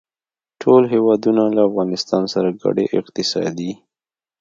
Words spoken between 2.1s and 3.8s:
سره ګډې اقتصادي